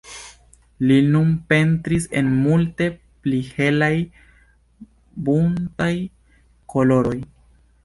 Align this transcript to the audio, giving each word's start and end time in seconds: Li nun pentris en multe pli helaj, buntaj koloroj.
Li 0.91 0.95
nun 1.15 1.27
pentris 1.51 2.07
en 2.21 2.31
multe 2.45 2.87
pli 3.27 3.43
helaj, 3.59 3.91
buntaj 5.29 5.93
koloroj. 6.75 7.17